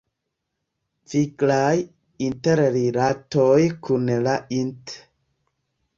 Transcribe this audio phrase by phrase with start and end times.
[1.11, 1.75] Viglaj
[2.29, 4.97] interrilatoj kun la int.